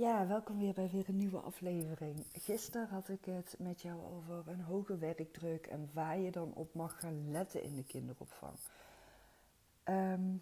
Ja, 0.00 0.26
welkom 0.26 0.58
weer 0.58 0.72
bij 0.72 0.90
weer 0.90 1.08
een 1.08 1.16
nieuwe 1.16 1.38
aflevering. 1.38 2.26
Gisteren 2.32 2.88
had 2.88 3.08
ik 3.08 3.24
het 3.24 3.56
met 3.58 3.82
jou 3.82 4.00
over 4.04 4.48
een 4.48 4.60
hoge 4.60 4.98
werkdruk 4.98 5.66
en 5.66 5.90
waar 5.92 6.18
je 6.18 6.30
dan 6.30 6.52
op 6.54 6.74
mag 6.74 7.00
gaan 7.00 7.30
letten 7.30 7.62
in 7.62 7.74
de 7.76 7.84
kinderopvang. 7.84 8.52
Ehm, 9.82 10.36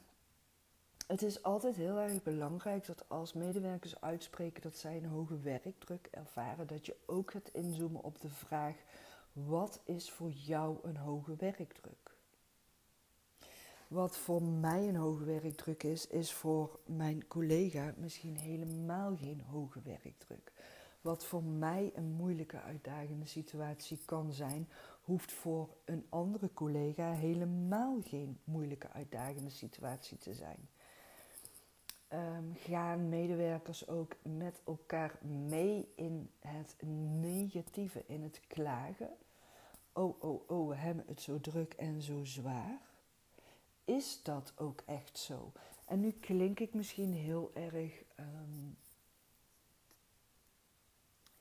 het 1.07 1.23
is 1.23 1.43
altijd 1.43 1.77
heel 1.77 1.99
erg 1.99 2.23
belangrijk 2.23 2.87
dat 2.87 3.09
als 3.09 3.33
medewerkers 3.33 4.01
uitspreken 4.01 4.63
dat 4.63 4.77
zij 4.77 4.97
een 4.97 5.09
hoge 5.09 5.39
werkdruk 5.41 6.09
ervaren, 6.11 6.67
dat 6.67 6.87
je 6.87 6.97
ook 7.07 7.31
gaat 7.31 7.49
inzoomen 7.53 8.03
op 8.03 8.21
de 8.21 8.31
vraag: 8.31 8.77
wat 9.33 9.81
is 9.85 10.11
voor 10.11 10.31
jou 10.31 10.79
een 10.83 10.97
hoge 10.97 11.37
werkdruk? 11.37 12.18
Wat 13.89 14.17
voor 14.17 14.43
mij 14.43 14.89
een 14.89 14.97
hoge 14.97 15.25
werkdruk 15.25 15.83
is, 15.83 16.07
is 16.07 16.33
voor 16.33 16.79
mijn 16.87 17.27
collega 17.27 17.95
misschien 17.97 18.37
helemaal 18.37 19.17
geen 19.17 19.41
hoge 19.41 19.81
werkdruk. 19.83 20.53
Wat 21.01 21.25
voor 21.25 21.43
mij 21.43 21.93
een 21.95 22.13
moeilijke, 22.13 22.61
uitdagende 22.61 23.27
situatie 23.27 23.99
kan 24.05 24.33
zijn, 24.33 24.69
hoeft 25.03 25.33
voor 25.33 25.69
een 25.85 26.07
andere 26.09 26.53
collega 26.55 27.13
helemaal 27.13 27.99
geen 28.03 28.39
moeilijke, 28.45 28.91
uitdagende 28.91 29.51
situatie 29.51 30.19
te 30.19 30.35
zijn. 30.35 30.69
Um, 32.13 32.53
gaan 32.57 33.09
medewerkers 33.09 33.89
ook 33.89 34.17
met 34.23 34.61
elkaar 34.65 35.19
mee 35.49 35.93
in 35.95 36.31
het 36.39 36.77
negatieve, 37.21 38.05
in 38.07 38.23
het 38.23 38.41
klagen? 38.47 39.11
Oh, 39.93 40.23
oh, 40.23 40.51
oh, 40.51 40.69
we 40.69 40.75
hebben 40.75 41.05
het 41.07 41.23
zo 41.23 41.41
druk 41.41 41.73
en 41.73 42.03
zo 42.03 42.25
zwaar 42.25 42.88
is 43.89 44.23
dat 44.23 44.53
ook 44.57 44.83
echt 44.87 45.19
zo? 45.19 45.53
En 45.85 46.01
nu 46.01 46.11
klink 46.11 46.61
ik 46.61 46.75
misschien 46.75 47.13
heel 47.13 47.51
erg. 47.55 48.03
Um, 48.21 48.77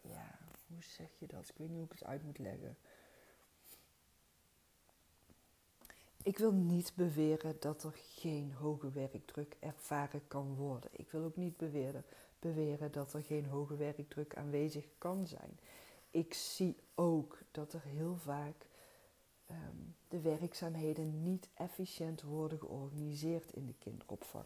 ja, 0.01 0.37
hoe 0.67 0.83
zeg 0.83 1.09
je 1.19 1.27
dat? 1.27 1.49
Ik 1.49 1.57
weet 1.57 1.67
niet 1.67 1.77
hoe 1.77 1.85
ik 1.85 1.91
het 1.91 2.03
uit 2.03 2.23
moet 2.23 2.37
leggen. 2.37 2.77
Ik 6.23 6.37
wil 6.37 6.51
niet 6.51 6.91
beweren 6.95 7.55
dat 7.59 7.83
er 7.83 7.93
geen 7.95 8.53
hoge 8.53 8.91
werkdruk 8.91 9.55
ervaren 9.59 10.27
kan 10.27 10.55
worden. 10.55 10.89
Ik 10.93 11.11
wil 11.11 11.23
ook 11.23 11.35
niet 11.35 11.57
beweren, 11.57 12.03
beweren 12.39 12.91
dat 12.91 13.13
er 13.13 13.23
geen 13.23 13.45
hoge 13.45 13.75
werkdruk 13.75 14.35
aanwezig 14.35 14.85
kan 14.97 15.27
zijn. 15.27 15.59
Ik 16.11 16.33
zie 16.33 16.75
ook 16.95 17.39
dat 17.51 17.73
er 17.73 17.83
heel 17.83 18.15
vaak 18.15 18.65
Ehm, 19.47 19.75
de 20.07 20.19
werkzaamheden 20.19 21.23
niet 21.23 21.49
efficiënt 21.53 22.21
worden 22.21 22.59
georganiseerd 22.59 23.53
in 23.53 23.65
de 23.65 23.75
kinderopvang. 23.79 24.45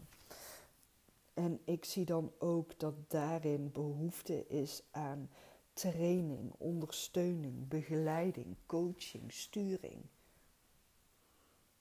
En 1.34 1.62
ik 1.66 1.85
zie 1.85 2.06
dan 2.06 2.31
ook 2.38 2.79
dat 2.79 3.09
daarin 3.09 3.72
behoefte 3.72 4.47
is 4.47 4.84
aan 4.91 5.29
training, 5.73 6.53
ondersteuning, 6.57 7.67
begeleiding, 7.67 8.56
coaching, 8.66 9.34
sturing. 9.34 10.06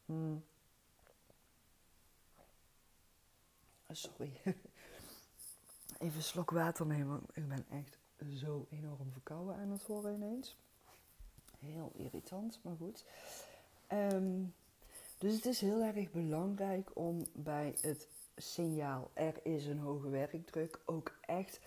Hmm. 0.04 0.44
Sorry. 3.90 4.32
Even 5.98 6.16
een 6.16 6.22
slok 6.22 6.50
water 6.50 6.86
nemen. 6.86 7.22
Ik 7.32 7.48
ben 7.48 7.66
echt 7.70 7.98
zo 8.34 8.66
enorm 8.70 9.12
verkouden 9.12 9.54
aan 9.54 9.70
het 9.70 9.86
worden 9.86 10.14
ineens. 10.14 10.56
Heel 11.60 11.92
irritant, 11.94 12.60
maar 12.62 12.76
goed. 12.76 13.04
Ehm, 13.86 14.42
dus 15.18 15.34
het 15.34 15.46
is 15.46 15.60
heel 15.60 15.82
erg 15.82 16.10
belangrijk 16.10 16.90
om 16.94 17.26
bij 17.32 17.74
het 17.80 18.08
signaal 18.36 19.10
er 19.14 19.34
is 19.42 19.66
een 19.66 19.78
hoge 19.78 20.08
werkdruk 20.08 20.80
ook 20.84 21.18
echt 21.20 21.60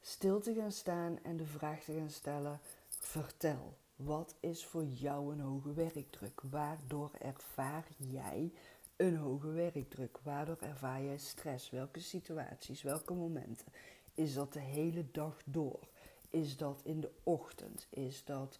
stil 0.00 0.40
te 0.40 0.54
gaan 0.54 0.72
staan 0.72 1.18
en 1.22 1.36
de 1.36 1.46
vraag 1.46 1.82
te 1.82 1.92
gaan 1.92 2.10
stellen: 2.10 2.60
vertel, 2.88 3.76
wat 3.96 4.34
is 4.40 4.64
voor 4.64 4.84
jou 4.84 5.32
een 5.32 5.40
hoge 5.40 5.72
werkdruk? 5.72 6.40
Waardoor 6.50 7.10
ervaar 7.18 7.86
jij 7.96 8.52
een 8.96 9.16
hoge 9.16 9.50
werkdruk? 9.50 10.18
Waardoor 10.22 10.58
ervaar 10.60 11.02
jij 11.02 11.18
stress? 11.18 11.70
Welke 11.70 12.00
situaties, 12.00 12.82
welke 12.82 13.14
momenten? 13.14 13.66
Is 14.14 14.34
dat 14.34 14.52
de 14.52 14.60
hele 14.60 15.10
dag 15.10 15.42
door? 15.44 15.88
Is 16.30 16.56
dat 16.56 16.80
in 16.84 17.00
de 17.00 17.10
ochtend? 17.22 17.86
Is 17.90 18.24
dat 18.24 18.58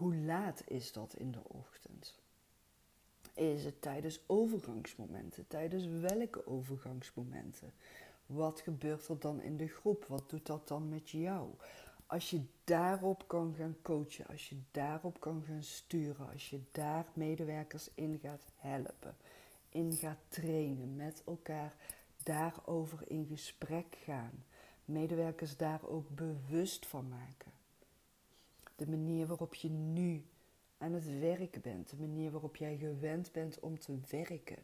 hoe 0.00 0.16
laat 0.16 0.62
is 0.66 0.92
dat 0.92 1.14
in 1.16 1.30
de 1.30 1.48
ochtend? 1.48 2.18
Is 3.34 3.64
het 3.64 3.82
tijdens 3.82 4.20
overgangsmomenten? 4.26 5.46
Tijdens 5.48 5.86
welke 5.86 6.46
overgangsmomenten? 6.46 7.72
Wat 8.26 8.60
gebeurt 8.60 9.08
er 9.08 9.18
dan 9.18 9.40
in 9.40 9.56
de 9.56 9.68
groep? 9.68 10.04
Wat 10.04 10.30
doet 10.30 10.46
dat 10.46 10.68
dan 10.68 10.88
met 10.88 11.10
jou? 11.10 11.50
Als 12.06 12.30
je 12.30 12.42
daarop 12.64 13.28
kan 13.28 13.54
gaan 13.54 13.76
coachen, 13.82 14.26
als 14.26 14.48
je 14.48 14.56
daarop 14.70 15.20
kan 15.20 15.42
gaan 15.46 15.62
sturen, 15.62 16.30
als 16.32 16.50
je 16.50 16.60
daar 16.72 17.06
medewerkers 17.12 17.90
in 17.94 18.18
gaat 18.22 18.44
helpen, 18.56 19.16
in 19.68 19.92
gaat 19.92 20.20
trainen, 20.28 20.96
met 20.96 21.22
elkaar 21.26 21.74
daarover 22.22 23.10
in 23.10 23.26
gesprek 23.26 23.96
gaan, 24.04 24.44
medewerkers 24.84 25.56
daar 25.56 25.86
ook 25.86 26.08
bewust 26.08 26.86
van 26.86 27.08
maken. 27.08 27.49
De 28.80 28.88
manier 28.88 29.26
waarop 29.26 29.54
je 29.54 29.68
nu 29.70 30.24
aan 30.78 30.92
het 30.92 31.18
werken 31.18 31.60
bent, 31.60 31.90
de 31.90 31.96
manier 31.96 32.30
waarop 32.30 32.56
jij 32.56 32.76
gewend 32.76 33.32
bent 33.32 33.60
om 33.60 33.78
te 33.78 33.98
werken, 34.10 34.56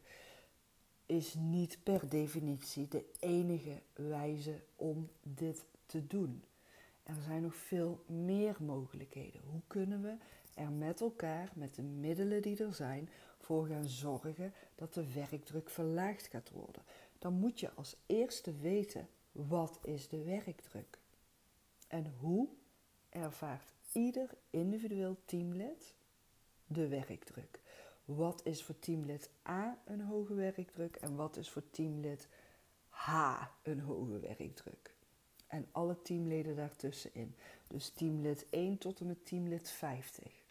is 1.07 1.35
niet 1.35 1.79
per 1.83 2.09
definitie 2.09 2.89
de 2.89 3.05
enige 3.21 3.83
wijze 3.93 4.63
om 4.77 5.09
dit 5.23 5.65
te 5.87 6.07
doen. 6.07 6.43
Er 7.03 7.15
zijn 7.25 7.43
nog 7.43 7.55
veel 7.55 8.05
meer 8.07 8.57
mogelijkheden. 8.61 9.41
Hoe 9.51 9.61
kunnen 9.67 10.03
we 10.03 10.17
er 10.55 10.71
met 10.71 11.01
elkaar, 11.01 11.53
met 11.55 11.75
de 11.75 11.83
middelen 11.83 12.43
die 12.43 12.65
er 12.65 12.75
zijn, 12.75 13.09
voor 13.39 13.67
gaan 13.67 13.89
zorgen 13.89 14.53
dat 14.75 14.95
de 14.95 15.13
werkdruk 15.13 15.71
verlaagd 15.71 16.27
gaat 16.27 16.51
worden? 16.51 16.83
Dan 17.19 17.33
moet 17.33 17.61
je 17.61 17.73
als 17.73 17.97
eerste 18.07 18.57
weten 18.57 19.09
wat 19.33 19.79
is 19.83 20.09
de 20.09 20.23
werkdruk 20.23 20.99
en 21.89 22.13
hoe 22.21 22.49
ervaart 23.27 23.73
ieder 23.93 24.31
individueel 24.51 25.17
teamlid 25.25 25.95
de 26.67 26.89
werkdruk. 26.89 27.61
Wat 28.05 28.41
is 28.45 28.63
voor 28.63 28.79
teamlid 28.79 29.31
A 29.49 29.79
een 29.85 30.01
hoge 30.01 30.35
werkdruk 30.35 30.97
en 30.97 31.17
wat 31.17 31.37
is 31.37 31.51
voor 31.51 31.71
teamlid 31.71 32.29
H 32.89 33.43
een 33.63 33.81
hoge 33.81 34.19
werkdruk? 34.19 34.95
En 35.47 35.67
alle 35.73 36.03
teamleden 36.03 36.57
daartussenin. 36.57 37.35
Dus 37.69 37.89
teamlid 37.89 38.47
1 38.51 38.79
tot 38.79 39.01
en 39.01 39.07
met 39.07 39.27
teamlid 39.27 39.71
50. 39.71 40.45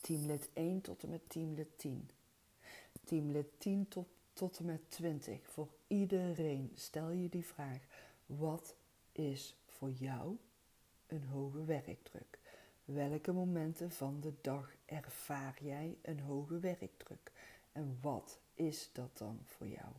Teamlid 0.00 0.48
1 0.52 0.80
tot 0.80 1.02
en 1.02 1.08
met 1.08 1.28
teamlid 1.28 1.78
10. 1.78 2.10
Teamlid 3.04 3.46
10 3.58 3.88
tot, 3.88 4.08
tot 4.32 4.58
en 4.58 4.64
met 4.64 4.90
20. 4.90 5.48
Voor 5.48 5.68
iedereen 5.86 6.72
stel 6.74 7.10
je 7.10 7.28
die 7.28 7.46
vraag: 7.46 7.80
wat 8.26 8.74
is 9.12 9.56
voor 9.66 9.90
jou 9.90 10.36
een 11.10 11.24
hoge 11.24 11.64
werkdruk? 11.64 12.38
Welke 12.84 13.32
momenten 13.32 13.90
van 13.90 14.20
de 14.20 14.32
dag 14.40 14.74
ervaar 14.84 15.58
jij 15.60 15.98
een 16.02 16.20
hoge 16.20 16.58
werkdruk? 16.58 17.32
En 17.72 17.98
wat 18.00 18.38
is 18.54 18.90
dat 18.92 19.18
dan 19.18 19.40
voor 19.44 19.66
jou? 19.66 19.92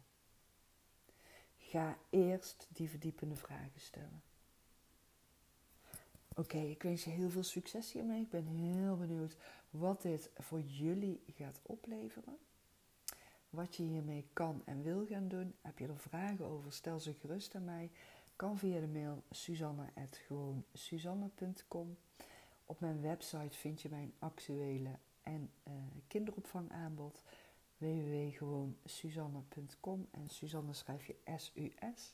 Ga 1.57 1.97
eerst 2.09 2.67
die 2.73 2.89
verdiepende 2.89 3.35
vragen 3.35 3.79
stellen. 3.79 4.21
Oké, 6.35 6.57
ik 6.57 6.83
wens 6.83 7.03
je 7.03 7.09
heel 7.09 7.29
veel 7.29 7.43
succes 7.43 7.91
hiermee. 7.91 8.21
Ik 8.21 8.29
ben 8.29 8.45
heel 8.45 8.97
benieuwd 8.97 9.35
wat 9.69 10.01
dit 10.01 10.29
voor 10.37 10.61
jullie 10.61 11.23
gaat 11.35 11.59
opleveren. 11.61 12.37
Wat 13.49 13.75
je 13.75 13.83
hiermee 13.83 14.25
kan 14.33 14.61
en 14.65 14.83
wil 14.83 15.05
gaan 15.05 15.27
doen. 15.27 15.53
Heb 15.61 15.79
je 15.79 15.87
er 15.87 15.99
vragen 15.99 16.45
over? 16.45 16.73
Stel 16.73 16.99
ze 16.99 17.13
gerust 17.13 17.55
aan 17.55 17.65
mij. 17.65 17.91
Kan 18.41 18.57
via 18.57 18.79
de 18.79 18.87
mail 18.87 19.23
suzanne.gewoonsuzanne.com. 19.31 21.97
Op 22.65 22.79
mijn 22.79 23.01
website 23.01 23.57
vind 23.57 23.81
je 23.81 23.89
mijn 23.89 24.13
actuele 24.19 24.89
en 25.23 25.51
uh, 25.67 25.73
kinderopvangaanbod 26.07 27.23
www.gewoonsuzanne.com 27.77 30.07
en 30.11 30.29
Suzanne 30.29 30.73
schrijf 30.73 31.05
je 31.05 31.15
S-U-S. 31.37 32.13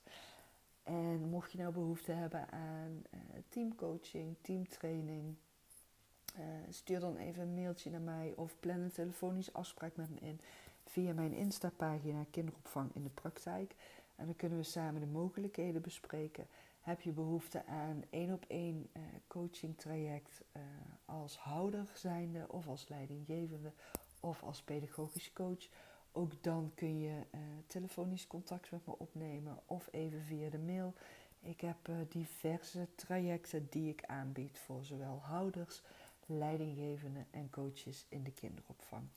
En 0.83 1.29
mocht 1.29 1.51
je 1.51 1.57
nou 1.57 1.73
behoefte 1.73 2.11
hebben 2.11 2.51
aan 2.51 3.01
uh, 3.13 3.19
teamcoaching, 3.49 4.35
teamtraining, 4.41 5.35
uh, 6.37 6.43
stuur 6.69 6.99
dan 6.99 7.17
even 7.17 7.41
een 7.41 7.53
mailtje 7.53 7.89
naar 7.89 8.01
mij 8.01 8.33
of 8.35 8.59
plan 8.59 8.79
een 8.79 8.91
telefonische 8.91 9.53
afspraak 9.53 9.95
met 9.95 10.09
me 10.09 10.19
in 10.19 10.39
via 10.85 11.13
mijn 11.13 11.33
Insta-pagina 11.33 12.25
Kinderopvang 12.31 12.89
in 12.93 13.03
de 13.03 13.09
Praktijk. 13.09 13.75
En 14.17 14.25
dan 14.25 14.35
kunnen 14.35 14.57
we 14.57 14.63
samen 14.63 15.01
de 15.01 15.07
mogelijkheden 15.07 15.81
bespreken. 15.81 16.47
Heb 16.81 17.01
je 17.01 17.11
behoefte 17.11 17.65
aan 17.65 18.03
één 18.09 18.33
op 18.33 18.45
één 18.47 18.89
uh, 18.93 19.03
coaching 19.27 19.77
traject 19.77 20.41
uh, 20.53 20.61
als 21.05 21.37
houder 21.37 21.91
zijnde 21.93 22.45
of 22.47 22.67
als 22.67 22.87
leidinggevende 22.87 23.71
of 24.19 24.43
als 24.43 24.61
pedagogisch 24.61 25.33
coach? 25.33 25.67
Ook 26.11 26.43
dan 26.43 26.71
kun 26.75 26.99
je 26.99 27.25
uh, 27.31 27.41
telefonisch 27.67 28.27
contact 28.27 28.71
met 28.71 28.85
me 28.85 28.97
opnemen 28.97 29.59
of 29.65 29.87
even 29.91 30.21
via 30.21 30.49
de 30.49 30.59
mail. 30.59 30.93
Ik 31.39 31.61
heb 31.61 31.89
diverse 32.09 32.87
trajecten 32.95 33.67
die 33.69 33.89
ik 33.89 34.05
aanbied 34.05 34.59
voor 34.59 34.85
zowel 34.85 35.19
houders, 35.21 35.81
leidinggevenden 36.25 37.27
en 37.31 37.49
coaches 37.49 38.05
in 38.09 38.23
de 38.23 38.31
kinderopvang. 38.31 39.07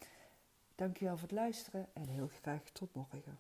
Dankjewel 0.75 1.17
voor 1.17 1.29
het 1.29 1.37
luisteren 1.37 1.87
en 1.93 2.09
heel 2.09 2.29
graag 2.29 2.63
tot 2.63 2.95
morgen. 2.95 3.39